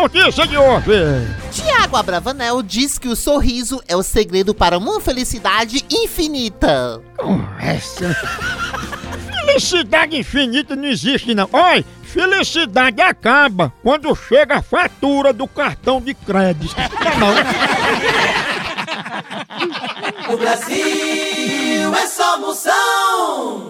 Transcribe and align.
Notícia 0.00 0.46
de 0.46 0.56
hoje. 0.56 0.86
Tiago 1.52 1.94
Abravanel 1.96 2.62
diz 2.62 2.96
que 2.98 3.08
o 3.08 3.16
sorriso 3.16 3.82
é 3.86 3.94
o 3.94 4.02
segredo 4.02 4.54
para 4.54 4.78
uma 4.78 4.98
felicidade 4.98 5.84
infinita. 5.90 7.02
Essa. 7.60 8.16
Felicidade 9.44 10.16
infinita 10.16 10.74
não 10.74 10.86
existe, 10.86 11.34
não. 11.34 11.46
Olha, 11.52 11.84
felicidade 12.02 13.02
acaba 13.02 13.74
quando 13.82 14.14
chega 14.16 14.56
a 14.56 14.62
fatura 14.62 15.34
do 15.34 15.46
cartão 15.46 16.00
de 16.00 16.14
crédito. 16.14 16.74
Não, 17.18 17.18
não. 17.18 17.34
O 20.34 20.36
Brasil 20.38 21.94
é 21.94 22.06
só 22.06 22.38
moção. 22.38 23.69